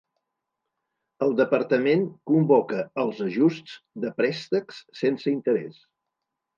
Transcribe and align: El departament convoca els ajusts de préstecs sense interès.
El 1.25 1.35
departament 1.41 2.07
convoca 2.33 2.81
els 3.05 3.23
ajusts 3.29 3.79
de 4.09 4.15
préstecs 4.21 4.85
sense 5.05 5.39
interès. 5.39 5.83